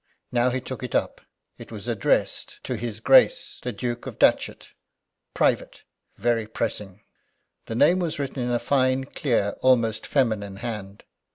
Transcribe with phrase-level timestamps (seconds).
[0.31, 1.21] Now he took it up.
[1.59, 4.69] It was addressed: "To His Grace "The Duke of Datchet.
[5.35, 5.83] "Private!
[6.17, 7.01] "Very Pressing!!!"
[7.67, 11.03] The name was written in a fine, clear, almost feminine hand.